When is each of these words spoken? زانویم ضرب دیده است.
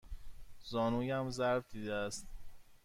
زانویم 0.63 1.29
ضرب 1.29 1.65
دیده 1.71 1.93
است. 1.93 2.27